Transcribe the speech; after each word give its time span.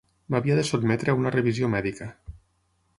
M'havia 0.35 0.55
de 0.59 0.63
sotmetre 0.69 1.15
a 1.15 1.17
una 1.21 1.35
revisió 1.37 1.73
mèdica 1.77 2.13